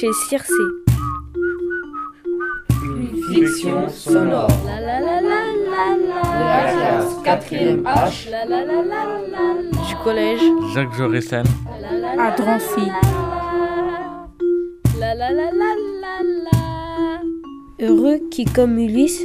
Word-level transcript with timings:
chez 0.00 0.12
Circé. 0.28 0.52
Une 2.82 3.08
fiction 3.30 3.88
sonore. 3.88 4.48
La 4.66 4.80
la 4.80 5.00
la 5.00 5.20
la 5.20 5.42
la 5.70 5.86
la. 6.08 6.22
De 6.34 6.44
la 6.44 6.62
classe 6.72 7.14
4e 7.24 7.82
H. 7.82 8.30
La 8.30 8.44
la 8.44 8.64
la 8.64 8.82
la 8.82 9.02
la. 9.30 9.86
Du 9.86 9.94
collège. 10.02 10.40
Jacques 10.74 10.94
Joressen. 10.94 11.44
À 12.18 12.30
Drancy. 12.32 12.88
La 14.98 15.14
la 15.14 15.30
la 15.30 15.50
la 15.52 15.72
la 16.02 16.16
la. 16.44 17.20
Heureux 17.80 18.20
qui, 18.30 18.46
comme 18.46 18.78
Ulysse, 18.78 19.22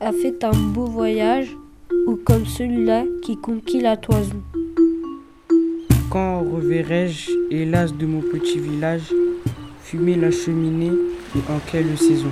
a 0.00 0.12
fait 0.12 0.44
un 0.44 0.52
beau 0.52 0.86
voyage, 0.86 1.56
ou 2.06 2.16
comme 2.16 2.46
celui-là 2.46 3.04
qui 3.22 3.36
conquit 3.36 3.80
la 3.80 3.96
toison. 3.98 4.42
Quand 6.10 6.40
reverrai-je, 6.40 7.30
hélas, 7.50 7.94
de 7.94 8.06
mon 8.06 8.20
petit 8.20 8.58
village, 8.58 9.12
fumer 9.86 10.16
la 10.16 10.32
cheminée 10.32 10.90
et 11.36 11.52
en 11.52 11.60
quelle 11.70 11.96
saison 11.96 12.30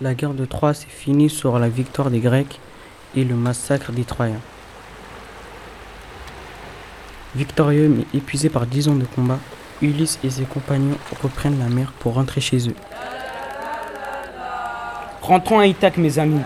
La 0.00 0.14
guerre 0.14 0.34
de 0.34 0.44
Troie 0.44 0.74
s'est 0.74 0.88
finie 0.88 1.30
sur 1.30 1.56
la 1.60 1.68
victoire 1.68 2.10
des 2.10 2.18
Grecs 2.18 2.58
et 3.14 3.22
le 3.22 3.36
massacre 3.36 3.92
des 3.92 4.02
Troyens. 4.02 4.40
Victorieux 7.36 7.88
mais 7.88 8.18
épuisé 8.18 8.48
par 8.48 8.66
dix 8.66 8.88
ans 8.88 8.96
de 8.96 9.04
combat, 9.04 9.38
Ulysse 9.80 10.18
et 10.24 10.30
ses 10.30 10.42
compagnons 10.42 10.98
reprennent 11.22 11.60
la 11.60 11.68
mer 11.68 11.92
pour 12.00 12.14
rentrer 12.14 12.40
chez 12.40 12.68
eux. 12.68 12.74
Rentrons 15.22 15.60
à 15.60 15.66
Ithaque, 15.66 15.98
mes 15.98 16.18
amis. 16.18 16.42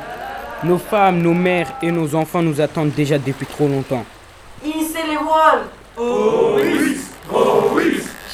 Nos 0.65 0.79
femmes, 0.79 1.23
nos 1.23 1.33
mères 1.33 1.73
et 1.81 1.91
nos 1.91 2.15
enfants 2.15 2.43
nous 2.43 2.61
attendent 2.61 2.93
déjà 2.93 3.19
depuis 3.19 3.47
trop 3.47 3.69
longtemps. 3.69 4.05
Hissez 4.63 5.07
les 5.09 5.17
voiles 5.17 5.65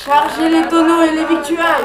Chargez 0.07 0.49
les 0.49 0.69
tonneaux 0.69 1.03
et 1.03 1.17
les 1.17 1.27
victuailles 1.27 1.85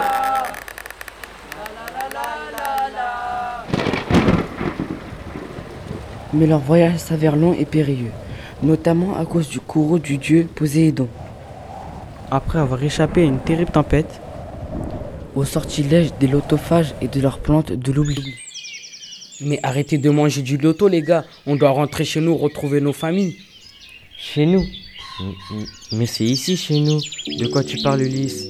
Mais 6.31 6.45
leur 6.45 6.59
voyage 6.59 6.97
s'avère 6.97 7.35
long 7.35 7.55
et 7.57 7.65
périlleux, 7.65 8.11
notamment 8.61 9.17
à 9.17 9.25
cause 9.25 9.49
du 9.49 9.59
courroux 9.59 9.97
du 9.97 10.19
dieu 10.19 10.47
Poséidon. 10.53 11.09
Après 12.29 12.59
avoir 12.59 12.83
échappé 12.83 13.21
à 13.21 13.25
une 13.25 13.39
terrible 13.39 13.71
tempête, 13.71 14.21
Au 15.33 15.43
sortilège 15.43 16.13
des 16.19 16.27
lotophages 16.27 16.93
et 17.01 17.07
de 17.07 17.21
leurs 17.21 17.39
plantes 17.39 17.71
de 17.71 17.91
l'oubli. 17.91 18.35
mais 19.41 19.59
arrêtez 19.63 19.97
de 19.97 20.11
manger 20.11 20.43
du 20.43 20.57
loto, 20.57 20.87
les 20.87 21.01
gars. 21.01 21.25
On 21.47 21.55
doit 21.55 21.71
rentrer 21.71 22.05
chez 22.05 22.21
nous, 22.21 22.37
retrouver 22.37 22.81
nos 22.81 22.93
familles. 22.93 23.37
Chez 24.15 24.45
nous 24.45 24.63
Mais 25.91 26.05
c'est 26.05 26.25
ici 26.25 26.55
chez 26.57 26.79
nous. 26.79 26.99
De 27.39 27.47
quoi 27.47 27.63
tu 27.63 27.77
parles, 27.81 28.01
Ulysse? 28.01 28.47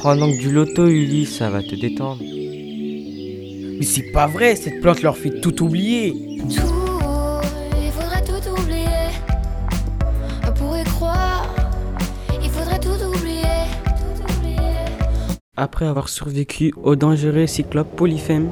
Prends 0.00 0.16
donc 0.16 0.36
du 0.38 0.50
loto, 0.50 0.86
Ulysse, 0.86 1.36
ça 1.38 1.50
va 1.50 1.62
te 1.62 1.74
détendre. 1.74 2.22
Mais 2.22 3.84
c'est 3.84 4.12
pas 4.12 4.26
vrai, 4.26 4.54
cette 4.54 4.80
plante 4.80 5.02
leur 5.02 5.16
fait 5.16 5.40
tout 5.40 5.62
oublier. 5.62 6.12
Tout, 6.38 7.40
il 7.82 7.90
faudrait 7.90 8.22
tout 8.22 8.50
oublier. 8.50 9.10
Pour 10.56 10.76
y 10.76 10.84
croire, 10.84 11.46
il 12.42 12.50
faudrait 12.50 12.78
tout 12.78 13.02
oublier. 13.04 13.42
Tout 13.84 14.22
oublier. 14.38 14.76
Après 15.56 15.86
avoir 15.86 16.08
survécu 16.08 16.72
au 16.82 16.96
dangereux 16.96 17.46
cyclope 17.46 17.96
Polyphème, 17.96 18.50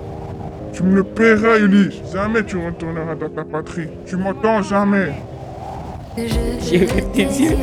Tu 0.72 0.83
me 0.83 0.97
le 0.97 1.05
paieras, 1.05 1.59
Ulysse. 1.59 2.00
Jamais 2.12 2.44
tu 2.44 2.56
retourneras 2.56 3.14
dans 3.14 3.28
ta 3.28 3.44
patrie. 3.44 3.89
Tu 4.06 4.16
m'entends 4.16 4.62
jamais. 4.62 5.12
J'ai 6.17 6.85
vu 6.85 7.03
tes 7.13 7.25
yeux. 7.25 7.57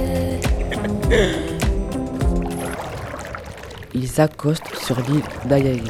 Ils 3.93 4.21
accostent 4.21 4.76
sur 4.76 4.99
l'île 5.02 5.23
d'Ayaï. 5.45 5.83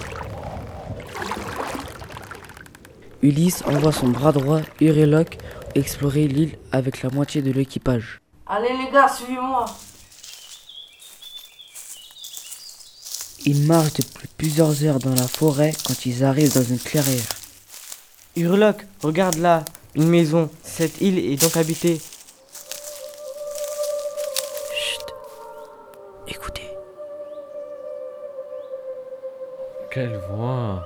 Ulysse 3.21 3.63
envoie 3.65 3.91
son 3.91 4.09
bras 4.09 4.31
droit, 4.31 4.61
Euryloque, 4.81 5.37
explorer 5.75 6.27
l'île 6.27 6.57
avec 6.71 7.01
la 7.01 7.09
moitié 7.09 7.41
de 7.41 7.51
l'équipage. 7.51 8.19
Allez 8.47 8.69
les 8.69 8.91
gars, 8.91 9.07
suivez-moi 9.07 9.65
Ils 13.45 13.65
marchent 13.67 13.93
depuis 13.93 14.27
plusieurs 14.37 14.83
heures 14.83 14.99
dans 14.99 15.15
la 15.15 15.27
forêt 15.27 15.71
quand 15.85 16.05
ils 16.05 16.23
arrivent 16.23 16.53
dans 16.53 16.63
une 16.63 16.79
clairière. 16.79 17.23
Hurloc, 18.35 18.85
regarde 19.01 19.37
là, 19.37 19.63
une 19.95 20.07
maison. 20.07 20.49
Cette 20.63 21.01
île 21.01 21.19
est 21.19 21.41
donc 21.41 21.55
habitée. 21.55 22.01
Quelle 29.91 30.19
voix 30.29 30.83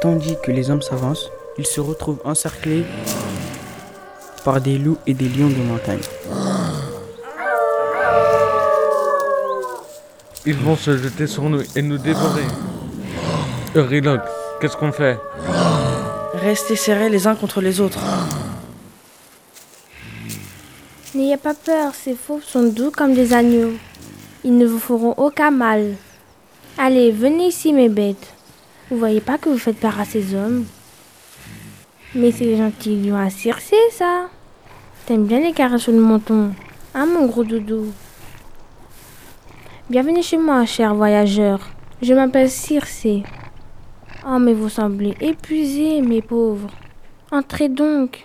tandis 0.00 0.36
que 0.42 0.50
les 0.50 0.70
hommes 0.70 0.80
s'avancent, 0.80 1.30
ils 1.58 1.66
se 1.66 1.80
retrouvent 1.80 2.20
encerclés 2.24 2.84
par 4.44 4.60
des 4.60 4.78
loups 4.78 4.98
et 5.06 5.14
des 5.14 5.28
lions 5.28 5.48
de 5.48 5.62
montagne. 5.62 6.00
Ils 10.46 10.56
vont 10.56 10.76
se 10.76 10.96
jeter 10.96 11.26
sur 11.26 11.44
nous 11.44 11.62
et 11.76 11.82
nous 11.82 11.98
dévorer. 11.98 12.44
Euryloque, 13.74 14.22
qu'est-ce 14.60 14.76
qu'on 14.76 14.92
fait? 14.92 15.18
Restez 16.34 16.76
serrés 16.76 17.10
les 17.10 17.26
uns 17.26 17.34
contre 17.34 17.60
les 17.60 17.80
autres. 17.80 18.00
N'ayez 21.14 21.36
pas 21.36 21.54
peur, 21.54 21.94
ces 21.94 22.14
fauves 22.14 22.44
sont 22.44 22.64
doux 22.64 22.90
comme 22.90 23.14
des 23.14 23.32
agneaux. 23.32 23.72
Ils 24.44 24.56
ne 24.56 24.66
vous 24.66 24.78
feront 24.78 25.14
aucun 25.16 25.50
mal. 25.50 25.94
Allez, 26.76 27.12
venez 27.12 27.46
ici, 27.48 27.72
mes 27.72 27.88
bêtes. 27.88 28.34
Vous 28.90 28.98
voyez 28.98 29.20
pas 29.20 29.38
que 29.38 29.48
vous 29.48 29.58
faites 29.58 29.78
peur 29.78 30.00
à 30.00 30.04
ces 30.04 30.34
hommes 30.34 30.66
Mais 32.16 32.32
c'est 32.32 32.44
les 32.44 32.56
gentils 32.56 32.96
lions 32.96 33.16
à 33.16 33.30
Circé, 33.30 33.76
ça. 33.92 34.26
T'aimes 35.06 35.24
bien 35.24 35.38
les 35.40 35.52
caresses 35.52 35.82
sur 35.82 35.92
le 35.92 36.00
menton, 36.00 36.52
hein, 36.94 37.06
mon 37.06 37.26
gros 37.26 37.44
doudou? 37.44 37.92
Bienvenue 39.88 40.22
chez 40.22 40.36
moi, 40.36 40.66
cher 40.66 40.94
voyageur. 40.96 41.60
Je 42.02 42.12
m'appelle 42.12 42.50
Circé. 42.50 43.22
Oh, 44.26 44.38
mais 44.40 44.52
vous 44.52 44.68
semblez 44.68 45.14
épuisés, 45.20 46.00
mes 46.00 46.22
pauvres. 46.22 46.70
Entrez 47.30 47.68
donc. 47.68 48.24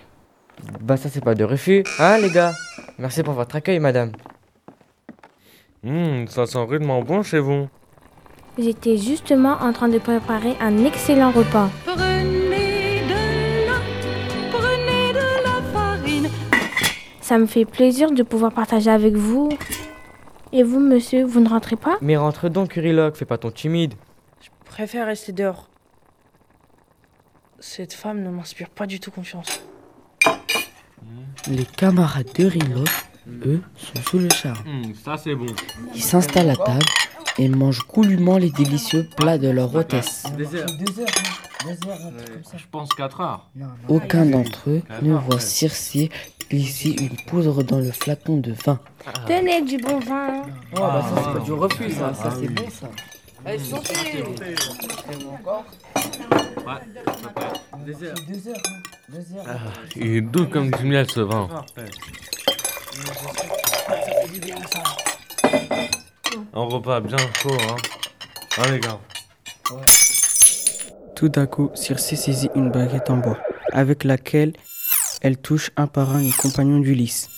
Bah 0.81 0.97
ça 0.97 1.07
c'est 1.09 1.23
pas 1.23 1.35
de 1.35 1.43
refus, 1.43 1.83
hein 1.99 2.17
les 2.17 2.31
gars 2.31 2.51
Merci 2.97 3.21
pour 3.21 3.33
votre 3.33 3.55
accueil, 3.55 3.79
madame. 3.79 4.11
Hum, 5.85 6.27
ça 6.27 6.47
sent 6.47 6.63
rudement 6.67 7.01
bon 7.03 7.21
chez 7.21 7.39
vous. 7.39 7.69
J'étais 8.57 8.97
justement 8.97 9.53
en 9.61 9.71
train 9.71 9.87
de 9.87 9.99
préparer 9.99 10.55
un 10.59 10.83
excellent 10.83 11.31
repas. 11.31 11.69
Prenez 11.85 13.03
de 13.03 13.67
la, 13.67 13.79
prenez 14.51 15.13
de 15.13 15.43
la 15.43 15.61
farine. 15.71 16.29
Ça 17.21 17.37
me 17.37 17.45
fait 17.45 17.65
plaisir 17.65 18.11
de 18.11 18.23
pouvoir 18.23 18.51
partager 18.51 18.89
avec 18.89 19.15
vous. 19.15 19.49
Et 20.51 20.63
vous, 20.63 20.79
monsieur, 20.79 21.23
vous 21.25 21.39
ne 21.39 21.47
rentrez 21.47 21.75
pas? 21.75 21.97
Mais 22.01 22.17
rentre 22.17 22.49
donc, 22.49 22.75
Hurloc, 22.75 23.15
fais 23.15 23.25
pas 23.25 23.37
ton 23.37 23.51
timide. 23.51 23.93
Je 24.41 24.49
préfère 24.65 25.05
rester 25.05 25.31
dehors. 25.31 25.69
Cette 27.59 27.93
femme 27.93 28.23
ne 28.23 28.29
m'inspire 28.29 28.69
pas 28.69 28.87
du 28.87 28.99
tout 28.99 29.11
confiance. 29.11 29.61
Les 31.49 31.65
camarades 31.65 32.29
d'Euryloque, 32.35 32.89
eux, 33.45 33.61
sont 33.77 34.01
sous 34.01 34.19
le 34.19 34.29
charme. 34.29 34.57
Hum, 34.67 34.93
ça 34.95 35.17
c'est 35.17 35.35
bon. 35.35 35.45
Ils 35.93 36.01
s'installent 36.03 36.49
à 36.49 36.55
table 36.55 36.85
et 37.39 37.47
mangent 37.47 37.87
goulûment 37.87 38.37
les 38.37 38.51
délicieux 38.51 39.07
plats 39.15 39.37
de 39.37 39.49
leur 39.49 39.73
hôtesse. 39.73 40.25
Deux 40.37 40.53
heures. 40.55 40.67
Je 42.55 42.65
pense 42.71 42.89
4 42.89 43.21
heures. 43.21 43.49
Aucun 43.87 44.25
d'entre 44.25 44.69
eux 44.69 44.81
ne 45.01 45.13
voit 45.15 45.39
Circé 45.39 46.09
glisser 46.49 46.95
une 46.99 47.15
poudre 47.27 47.63
dans 47.63 47.79
le 47.79 47.91
flacon 47.91 48.37
de 48.37 48.51
vin. 48.51 48.79
Tenez 49.25 49.61
du 49.61 49.77
bon 49.77 49.99
vin. 49.99 50.41
Oh, 50.73 50.79
bah 50.79 51.05
ça, 51.07 51.21
c'est 51.23 51.33
pas 51.33 51.45
du 51.45 51.53
refus, 51.53 51.91
ça. 51.91 52.13
Ça, 52.13 52.33
c'est 52.39 52.47
bon, 52.47 52.69
ça. 52.69 52.89
Allez, 53.45 53.59
santé 53.59 53.93
Ouais, 54.27 54.55
hein. 55.47 55.63
Ah, 59.47 59.55
il 59.95 60.15
est 60.15 60.21
doux 60.21 60.47
comme 60.47 60.71
du 60.71 60.83
miel 60.83 61.09
ce 61.09 61.21
vin. 61.21 61.47
Un 66.53 66.61
repas 66.61 66.99
bien 66.99 67.17
chaud, 67.41 67.49
hein. 67.69 67.75
Hein 68.57 68.71
les 68.71 68.79
gars 68.79 68.99
Tout 71.15 71.29
d'un 71.29 71.45
coup, 71.45 71.71
Circé 71.73 72.15
saisit 72.15 72.49
une 72.55 72.71
baguette 72.71 73.09
en 73.09 73.17
bois, 73.17 73.37
avec 73.71 74.03
laquelle 74.03 74.53
elle 75.21 75.37
touche 75.37 75.71
un 75.77 75.87
par 75.87 76.15
un 76.15 76.21
les 76.21 76.31
compagnons 76.31 76.79
d'Ulysse. 76.79 77.29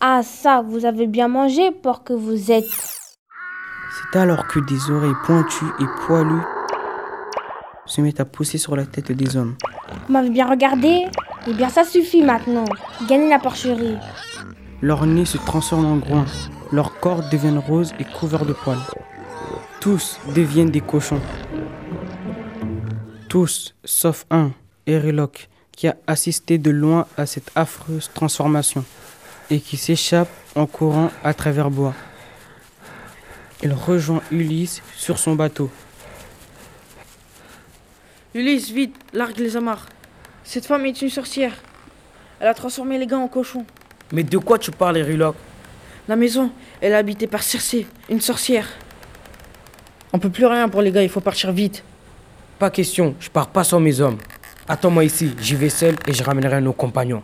Ah 0.00 0.22
ça, 0.22 0.62
vous 0.66 0.84
avez 0.84 1.06
bien 1.06 1.28
mangé, 1.28 1.70
porc 1.70 2.04
que 2.04 2.12
vous 2.12 2.50
êtes. 2.50 2.64
C'est 4.12 4.18
alors 4.18 4.46
que 4.46 4.60
des 4.60 4.90
oreilles 4.90 5.16
pointues 5.24 5.64
et 5.80 5.84
poilues 6.06 6.42
se 7.86 8.00
mettent 8.00 8.20
à 8.20 8.24
pousser 8.24 8.58
sur 8.58 8.76
la 8.76 8.86
tête 8.86 9.12
des 9.12 9.36
hommes. 9.36 9.56
Vous 10.06 10.12
m'avez 10.12 10.30
bien 10.30 10.46
regardé? 10.46 11.04
Eh 11.46 11.52
bien 11.52 11.68
ça 11.68 11.84
suffit 11.84 12.22
maintenant. 12.22 12.64
Gagnez 13.08 13.28
la 13.28 13.38
porcherie. 13.38 13.96
Leur 14.80 15.06
nez 15.06 15.24
se 15.24 15.38
transforme 15.38 15.86
en 15.86 15.96
groin, 15.96 16.24
leurs 16.74 16.98
corps 16.98 17.22
deviennent 17.30 17.58
roses 17.58 17.94
et 18.00 18.04
couverts 18.04 18.46
de 18.46 18.52
poils. 18.52 18.82
Tous 19.80 20.18
deviennent 20.34 20.70
des 20.70 20.80
cochons. 20.80 21.20
Tous, 23.28 23.74
sauf 23.84 24.26
un, 24.30 24.50
Eriloc, 24.86 25.48
qui 25.70 25.86
a 25.86 25.96
assisté 26.08 26.58
de 26.58 26.70
loin 26.70 27.06
à 27.16 27.26
cette 27.26 27.50
affreuse 27.54 28.10
transformation 28.12 28.84
et 29.50 29.60
qui 29.60 29.76
s'échappe 29.76 30.28
en 30.56 30.66
courant 30.66 31.10
à 31.22 31.32
travers 31.32 31.70
bois. 31.70 31.94
Il 33.62 33.72
rejoint 33.72 34.22
Ulysse 34.32 34.82
sur 34.96 35.18
son 35.18 35.36
bateau. 35.36 35.70
Ulysse, 38.34 38.70
vite, 38.70 38.96
largue 39.12 39.38
les 39.38 39.56
amarres. 39.56 39.86
Cette 40.42 40.66
femme 40.66 40.84
est 40.86 41.02
une 41.02 41.10
sorcière. 41.10 41.54
Elle 42.40 42.48
a 42.48 42.54
transformé 42.54 42.98
les 42.98 43.06
gars 43.06 43.18
en 43.18 43.28
cochons. 43.28 43.64
Mais 44.12 44.24
de 44.24 44.38
quoi 44.38 44.58
tu 44.58 44.72
parles, 44.72 44.96
Eriloc 44.98 45.36
La 46.06 46.16
maison, 46.16 46.50
elle 46.82 46.92
est 46.92 46.96
habitée 46.96 47.26
par 47.26 47.42
Circé, 47.42 47.86
une 48.10 48.20
sorcière. 48.20 48.68
On 50.12 50.18
peut 50.18 50.28
plus 50.28 50.44
rien 50.44 50.68
pour 50.68 50.82
les 50.82 50.92
gars, 50.92 51.02
il 51.02 51.08
faut 51.08 51.22
partir 51.22 51.50
vite. 51.50 51.82
Pas 52.58 52.70
question, 52.70 53.14
je 53.18 53.30
pars 53.30 53.48
pas 53.48 53.64
sans 53.64 53.80
mes 53.80 54.00
hommes. 54.00 54.18
Attends-moi 54.68 55.04
ici, 55.04 55.34
j'y 55.40 55.54
vais 55.54 55.70
seul 55.70 55.96
et 56.06 56.12
je 56.12 56.22
ramènerai 56.22 56.60
nos 56.60 56.74
compagnons. 56.74 57.22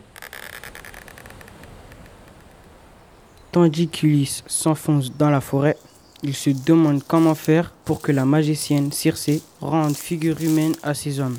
Tandis 3.53 3.88
qu'Ulysse 3.88 4.44
s'enfonce 4.47 5.15
dans 5.15 5.29
la 5.29 5.43
forêt, 5.43 5.76
il 6.23 6.35
se 6.35 6.50
demande 6.50 7.03
comment 7.06 7.35
faire 7.35 7.73
pour 7.85 8.00
que 8.00 8.12
la 8.12 8.25
magicienne 8.25 8.93
Circé 8.93 9.43
rende 9.61 9.97
figure 9.97 10.41
humaine 10.41 10.75
à 10.83 10.94
ses 10.94 11.21
hommes. 11.21 11.38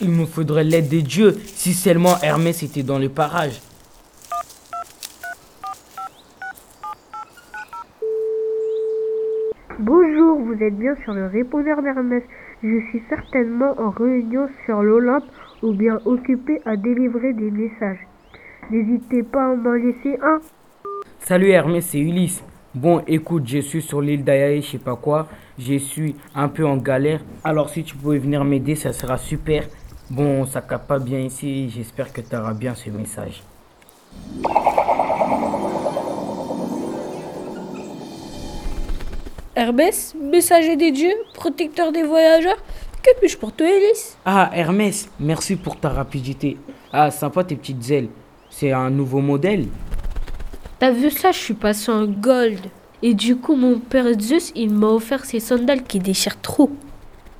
Il 0.00 0.10
me 0.10 0.24
faudrait 0.24 0.64
l'aide 0.64 0.88
des 0.88 1.02
dieux 1.02 1.38
si 1.54 1.74
seulement 1.74 2.18
Hermès 2.22 2.62
était 2.62 2.82
dans 2.82 2.98
le 2.98 3.10
parage. 3.10 3.60
Bonjour, 9.80 10.40
vous 10.40 10.53
bien 10.70 10.94
sur 11.04 11.14
le 11.14 11.26
répondeur 11.26 11.82
d'Hermès. 11.82 12.22
Je 12.62 12.80
suis 12.90 13.02
certainement 13.08 13.74
en 13.78 13.90
réunion 13.90 14.48
sur 14.64 14.82
l'Olympe 14.82 15.24
ou 15.62 15.72
bien 15.72 15.98
occupé 16.04 16.60
à 16.64 16.76
délivrer 16.76 17.32
des 17.32 17.50
messages. 17.50 18.06
N'hésitez 18.70 19.22
pas 19.22 19.52
à 19.52 19.54
m'en 19.54 19.72
laisser 19.72 20.18
un. 20.22 20.38
Salut 21.18 21.50
Hermès, 21.50 21.84
c'est 21.86 22.00
Ulysse. 22.00 22.44
Bon, 22.74 23.02
écoute, 23.06 23.46
je 23.46 23.58
suis 23.58 23.82
sur 23.82 24.00
l'île 24.00 24.24
d'Ayaï, 24.24 24.60
je 24.62 24.72
sais 24.72 24.78
pas 24.78 24.96
quoi. 24.96 25.28
Je 25.58 25.74
suis 25.78 26.16
un 26.34 26.48
peu 26.48 26.66
en 26.66 26.76
galère. 26.76 27.20
Alors, 27.44 27.68
si 27.68 27.84
tu 27.84 27.96
pouvais 27.96 28.18
venir 28.18 28.44
m'aider, 28.44 28.74
ça 28.74 28.92
sera 28.92 29.16
super. 29.16 29.64
Bon, 30.10 30.44
ça 30.44 30.60
capte 30.60 30.88
pas 30.88 30.98
bien 30.98 31.20
ici. 31.20 31.70
J'espère 31.70 32.12
que 32.12 32.20
tu 32.20 32.34
auras 32.34 32.54
bien 32.54 32.74
ce 32.74 32.90
message. 32.90 33.42
Hermès, 39.56 40.14
messager 40.20 40.76
des 40.76 40.90
dieux, 40.90 41.14
protecteur 41.32 41.92
des 41.92 42.02
voyageurs, 42.02 42.56
que 43.02 43.10
puis-je 43.20 43.36
pour 43.38 43.52
toi, 43.52 43.66
Ulysse 43.68 44.16
Ah, 44.24 44.50
Hermès, 44.52 45.08
merci 45.20 45.54
pour 45.56 45.78
ta 45.78 45.90
rapidité. 45.90 46.56
Ah, 46.92 47.10
sympa 47.12 47.44
tes 47.44 47.54
petites 47.54 47.88
ailes. 47.90 48.08
C'est 48.50 48.72
un 48.72 48.90
nouveau 48.90 49.20
modèle 49.20 49.66
T'as 50.78 50.90
vu 50.90 51.10
ça, 51.10 51.30
je 51.30 51.38
suis 51.38 51.54
passé 51.54 51.90
en 51.92 52.04
gold. 52.06 52.60
Et 53.02 53.14
du 53.14 53.36
coup, 53.36 53.54
mon 53.54 53.78
père 53.78 54.06
Zeus, 54.18 54.50
il 54.56 54.70
m'a 54.70 54.88
offert 54.88 55.24
ces 55.24 55.38
sandales 55.40 55.84
qui 55.84 55.98
déchirent 55.98 56.40
trop. 56.40 56.70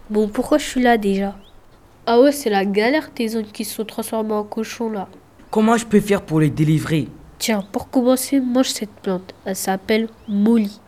Bon, 0.09 0.29
pourquoi 0.29 0.59
je 0.59 0.65
suis 0.67 0.83
là 0.83 0.97
déjà? 0.97 1.35
Ah 2.07 2.21
ouais, 2.21 2.33
c'est 2.33 2.51
la 2.51 2.65
galère 2.65 3.11
tes 3.13 3.29
zones 3.29 3.47
qui 3.47 3.65
se 3.65 3.75
sont 3.75 3.85
transformées 3.85 4.35
en 4.35 4.45
cochons 4.45 4.91
là. 4.91 5.09
Comment 5.51 5.77
je 5.77 5.87
peux 5.87 6.01
faire 6.01 6.23
pour 6.23 6.41
les 6.41 6.51
délivrer? 6.51 7.09
Tiens, 7.39 7.65
pour 7.73 7.91
commencer, 7.91 8.41
mange 8.41 8.69
cette 8.69 8.91
plante. 9.03 9.35
Elle 9.45 9.57
s'appelle 9.57 10.09
Molly. 10.29 10.81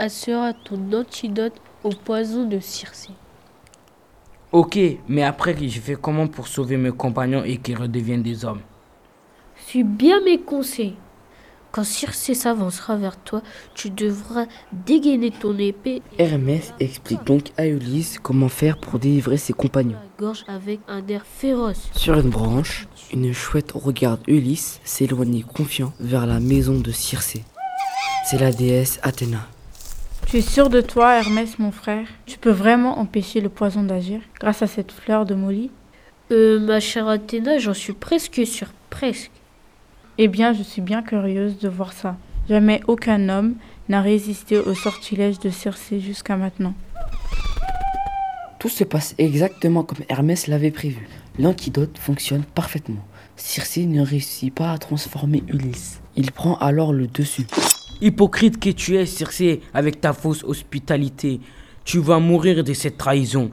Elle 0.00 0.10
sera 0.10 0.52
ton 0.52 0.92
antidote 0.92 1.54
au 1.82 1.88
poison 1.88 2.44
de 2.44 2.60
Circé. 2.60 3.10
Ok, 4.52 4.78
mais 5.08 5.24
après, 5.24 5.56
je 5.58 5.80
fais 5.80 5.96
comment 6.00 6.28
pour 6.28 6.46
sauver 6.46 6.76
mes 6.76 6.92
compagnons 6.92 7.42
et 7.42 7.56
qu'ils 7.56 7.76
redeviennent 7.76 8.22
des 8.22 8.44
hommes? 8.44 8.60
Suis 9.66 9.82
bien 9.82 10.20
mes 10.24 10.38
conseils. 10.38 10.94
Quand 11.72 11.82
Circé 11.82 12.34
s'avancera 12.34 12.96
vers 12.96 13.16
toi, 13.16 13.42
tu 13.74 13.90
devras 13.90 14.46
dégainer 14.72 15.32
ton 15.32 15.58
épée 15.58 16.00
Hermès 16.16 16.72
explique 16.78 17.24
donc 17.24 17.50
à 17.56 17.66
Ulysse 17.66 18.20
comment 18.22 18.48
faire 18.48 18.78
pour 18.78 19.00
délivrer 19.00 19.36
ses 19.36 19.52
compagnons. 19.52 19.98
la 19.98 20.24
gorge 20.24 20.44
avec 20.46 20.78
un 20.86 21.04
air 21.08 21.26
féroce. 21.26 21.90
Sur 21.92 22.18
une 22.20 22.30
branche, 22.30 22.86
une 23.12 23.32
chouette 23.32 23.72
regarde 23.72 24.20
Ulysse 24.28 24.80
s'éloigner 24.84 25.42
confiant 25.42 25.92
vers 25.98 26.24
la 26.24 26.38
maison 26.38 26.78
de 26.78 26.92
Circé. 26.92 27.42
C'est 28.24 28.38
la 28.38 28.52
déesse 28.52 29.00
Athéna. 29.02 29.40
Tu 30.28 30.36
es 30.36 30.42
sûr 30.42 30.68
de 30.68 30.82
toi, 30.82 31.16
Hermès, 31.16 31.58
mon 31.58 31.72
frère? 31.72 32.06
Tu 32.26 32.36
peux 32.36 32.50
vraiment 32.50 32.98
empêcher 32.98 33.40
le 33.40 33.48
poison 33.48 33.82
d'agir 33.82 34.20
grâce 34.38 34.60
à 34.60 34.66
cette 34.66 34.92
fleur 34.92 35.24
de 35.24 35.34
Molly? 35.34 35.70
Euh, 36.32 36.60
ma 36.60 36.80
chère 36.80 37.08
Athéna, 37.08 37.56
j'en 37.56 37.72
suis 37.72 37.94
presque 37.94 38.46
sûre, 38.46 38.74
presque. 38.90 39.30
Eh 40.18 40.28
bien, 40.28 40.52
je 40.52 40.62
suis 40.62 40.82
bien 40.82 41.00
curieuse 41.00 41.58
de 41.58 41.70
voir 41.70 41.94
ça. 41.94 42.18
Jamais 42.46 42.82
aucun 42.88 43.30
homme 43.30 43.54
n'a 43.88 44.02
résisté 44.02 44.58
au 44.58 44.74
sortilège 44.74 45.38
de 45.38 45.48
Circé 45.48 45.98
jusqu'à 45.98 46.36
maintenant. 46.36 46.74
Tout 48.58 48.68
se 48.68 48.84
passe 48.84 49.14
exactement 49.16 49.82
comme 49.82 50.04
Hermès 50.10 50.46
l'avait 50.46 50.70
prévu. 50.70 51.08
L'antidote 51.38 51.96
fonctionne 51.96 52.42
parfaitement. 52.42 53.06
Circé 53.36 53.86
ne 53.86 54.02
réussit 54.02 54.54
pas 54.54 54.72
à 54.72 54.78
transformer 54.78 55.42
Ulysse. 55.48 56.02
Il 56.16 56.32
prend 56.32 56.58
alors 56.58 56.92
le 56.92 57.06
dessus. 57.06 57.46
Hypocrite 58.00 58.60
que 58.60 58.70
tu 58.70 58.96
es, 58.96 59.06
Circé, 59.06 59.60
avec 59.74 60.00
ta 60.00 60.12
fausse 60.12 60.44
hospitalité. 60.44 61.40
Tu 61.84 61.98
vas 61.98 62.20
mourir 62.20 62.62
de 62.62 62.72
cette 62.72 62.96
trahison. 62.96 63.50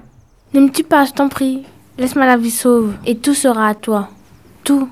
Ne 0.53 0.61
me 0.61 0.69
tue 0.69 0.83
pas, 0.83 1.05
je 1.05 1.13
t'en 1.13 1.29
prie. 1.29 1.63
Laisse-moi 1.97 2.25
la 2.25 2.37
vie 2.37 2.51
sauve 2.51 2.93
et 3.05 3.17
tout 3.17 3.33
sera 3.33 3.69
à 3.69 3.75
toi. 3.75 4.09
Tout. 4.63 4.89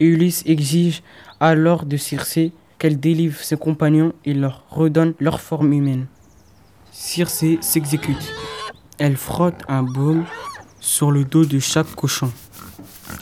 Ulysse 0.00 0.42
exige 0.46 1.02
alors 1.40 1.84
de 1.84 1.96
Circé 1.96 2.52
qu'elle 2.78 2.98
délivre 2.98 3.38
ses 3.38 3.56
compagnons 3.56 4.12
et 4.24 4.34
leur 4.34 4.64
redonne 4.70 5.14
leur 5.18 5.40
forme 5.40 5.72
humaine. 5.72 6.06
Circé 6.92 7.58
s'exécute. 7.60 8.32
Elle 8.98 9.16
frotte 9.16 9.62
un 9.68 9.82
baume 9.82 10.24
sur 10.78 11.10
le 11.10 11.24
dos 11.24 11.44
de 11.44 11.58
chaque 11.58 11.94
cochon 11.96 12.30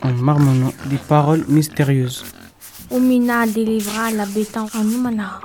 en 0.02 0.12
marmonnant 0.12 0.72
des 0.86 0.98
paroles 0.98 1.44
mystérieuses. 1.48 2.24
Omina 2.90 3.46
délivra 3.46 4.10
l'habitant 4.10 4.66
en 4.74 4.82
Umana. 4.82 5.40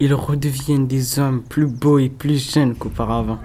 Ils 0.00 0.14
redeviennent 0.14 0.86
des 0.86 1.18
hommes 1.18 1.42
plus 1.42 1.66
beaux 1.66 1.98
et 1.98 2.08
plus 2.08 2.52
jeunes 2.52 2.74
qu'auparavant. 2.74 3.38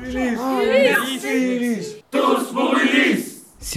Tous 2.11 2.53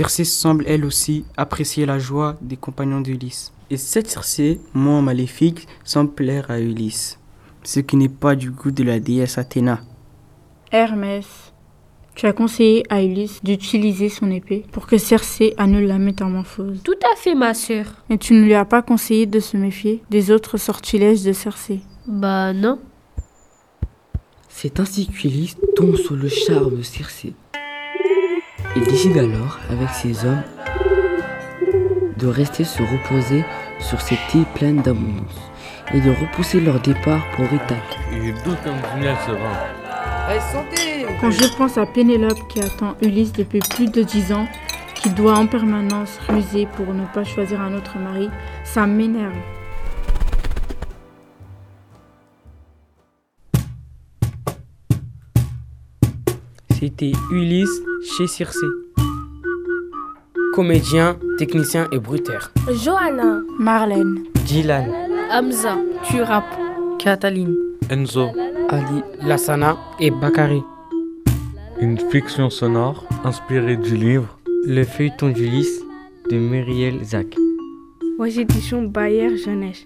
Circé 0.01 0.25
semble 0.25 0.65
elle 0.67 0.87
aussi 0.87 1.27
apprécier 1.37 1.85
la 1.85 1.99
joie 1.99 2.39
des 2.41 2.57
compagnons 2.57 3.03
d'Ulysse. 3.03 3.53
Et 3.69 3.77
cette 3.77 4.09
Circé, 4.09 4.59
moins 4.73 5.03
maléfique, 5.03 5.69
semble 5.85 6.13
plaire 6.13 6.51
à 6.51 6.59
Ulysse, 6.59 7.19
ce 7.65 7.81
qui 7.81 7.99
n'est 7.99 8.09
pas 8.09 8.35
du 8.35 8.51
goût 8.51 8.71
de 8.71 8.83
la 8.83 8.99
déesse 8.99 9.37
Athéna. 9.37 9.81
Hermès, 10.73 11.53
tu 12.15 12.25
as 12.25 12.33
conseillé 12.33 12.83
à 12.89 13.03
Ulysse 13.03 13.45
d'utiliser 13.45 14.09
son 14.09 14.31
épée 14.31 14.65
pour 14.73 14.87
que 14.87 14.97
Circé 14.97 15.53
annule 15.59 15.87
la 15.87 15.99
métamorphose. 15.99 16.81
Tout 16.83 16.99
à 17.13 17.15
fait, 17.17 17.35
ma 17.35 17.53
sœur. 17.53 17.85
Mais 18.09 18.17
tu 18.17 18.33
ne 18.33 18.43
lui 18.43 18.55
as 18.55 18.65
pas 18.65 18.81
conseillé 18.81 19.27
de 19.27 19.39
se 19.39 19.59
méfier 19.59 20.03
des 20.09 20.31
autres 20.31 20.57
sortilèges 20.57 21.25
de 21.25 21.35
Circé. 21.35 21.81
Bah 22.07 22.55
non. 22.55 22.79
C'est 24.49 24.81
ainsi 24.81 25.09
qu'Ulysse 25.09 25.59
tombe 25.77 25.97
sous 25.97 26.17
le 26.17 26.29
charme 26.31 26.79
de 26.79 26.83
Circé. 26.83 27.35
Il 28.77 28.85
décide 28.85 29.19
alors, 29.19 29.59
avec 29.71 29.89
ses 29.91 30.25
hommes, 30.25 30.43
de 32.17 32.27
rester 32.29 32.65
se 32.65 32.83
reposer 32.83 33.45
sur 33.81 34.01
cette 34.01 34.35
île 34.35 34.45
pleine 34.55 34.81
d'abondance 34.83 35.51
et 35.93 36.01
de 36.01 36.11
repousser 36.11 36.61
leur 36.61 36.81
départ 36.81 37.27
pour 37.35 37.47
Ithaque. 37.47 37.99
Il 38.13 38.29
est 38.29 38.33
comme 38.45 38.77
ce 39.27 39.33
Quand 41.21 41.31
je 41.31 41.57
pense 41.57 41.79
à 41.79 41.87
Pénélope 41.87 42.47
qui 42.49 42.61
attend 42.61 42.95
Ulysse 43.03 43.33
depuis 43.33 43.59
plus 43.59 43.91
de 43.91 44.03
dix 44.03 44.33
ans, 44.33 44.47
qui 44.95 45.11
doit 45.11 45.37
en 45.37 45.47
permanence 45.47 46.19
ruser 46.29 46.69
pour 46.77 46.95
ne 46.95 47.07
pas 47.07 47.25
choisir 47.25 47.61
un 47.61 47.75
autre 47.75 47.99
mari, 47.99 48.29
ça 48.63 48.87
m'énerve. 48.87 49.35
C'était 56.81 57.13
Ulysse 57.31 57.83
chez 58.03 58.27
Circé. 58.27 58.65
Comédien, 60.55 61.19
technicien 61.37 61.87
et 61.93 61.99
bruteur. 61.99 62.53
Johanna. 62.73 63.43
Marlène. 63.59 64.25
Dylan. 64.47 64.91
Hamza. 65.31 65.77
Tu 66.05 66.23
rappes. 66.23 66.57
Cataline. 66.99 67.55
Enzo. 67.91 68.31
Ali. 68.71 69.03
Lassana 69.21 69.77
et 69.99 70.11
Bakary. 70.11 70.63
Une 71.83 71.99
fiction 71.99 72.49
sonore 72.49 73.05
inspirée 73.25 73.77
du 73.77 73.95
livre 73.95 74.39
Le 74.67 74.83
feuilleton 74.85 75.29
d'Ulysse 75.29 75.83
de 76.31 76.39
Muriel 76.39 77.05
Zach. 77.05 77.37
Aux 78.19 78.25
éditions 78.25 78.85
Bayer 78.85 79.37
Jeunesse. 79.37 79.85